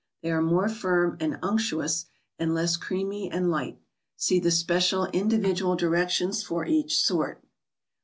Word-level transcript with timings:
They 0.23 0.31
are 0.31 0.41
more 0.41 0.67
firm 0.67 1.15
and 1.19 1.37
unctuous, 1.43 2.07
and 2.39 2.55
less 2.55 2.75
creamy 2.75 3.29
and 3.31 3.51
light. 3.51 3.77
See 4.15 4.39
the 4.39 4.49
special, 4.49 5.05
individual 5.13 5.75
directions 5.75 6.41
for 6.41 6.65
each 6.65 6.97
sort. 6.99 7.43